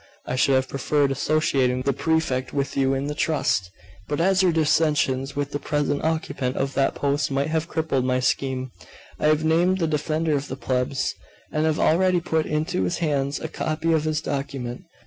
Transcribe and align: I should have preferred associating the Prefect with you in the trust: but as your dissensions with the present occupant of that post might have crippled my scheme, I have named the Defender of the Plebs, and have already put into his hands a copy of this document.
I 0.25 0.35
should 0.35 0.55
have 0.55 0.67
preferred 0.67 1.11
associating 1.11 1.83
the 1.83 1.93
Prefect 1.93 2.53
with 2.55 2.75
you 2.75 2.95
in 2.95 3.05
the 3.05 3.13
trust: 3.13 3.69
but 4.07 4.19
as 4.19 4.41
your 4.41 4.51
dissensions 4.51 5.35
with 5.35 5.51
the 5.51 5.59
present 5.59 6.03
occupant 6.03 6.55
of 6.55 6.73
that 6.73 6.95
post 6.95 7.29
might 7.29 7.49
have 7.49 7.67
crippled 7.67 8.03
my 8.03 8.19
scheme, 8.19 8.71
I 9.19 9.27
have 9.27 9.43
named 9.43 9.77
the 9.77 9.85
Defender 9.85 10.33
of 10.35 10.47
the 10.47 10.57
Plebs, 10.57 11.13
and 11.51 11.67
have 11.67 11.77
already 11.79 12.19
put 12.19 12.47
into 12.47 12.81
his 12.81 12.97
hands 12.97 13.39
a 13.39 13.47
copy 13.47 13.93
of 13.93 14.03
this 14.05 14.21
document. 14.21 14.85